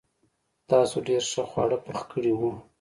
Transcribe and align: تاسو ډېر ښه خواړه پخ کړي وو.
تاسو 0.69 0.95
ډېر 1.07 1.21
ښه 1.31 1.43
خواړه 1.49 1.77
پخ 1.85 1.99
کړي 2.11 2.33
وو. 2.35 2.51